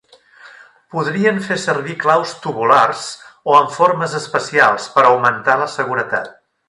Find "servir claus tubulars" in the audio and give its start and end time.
1.63-3.03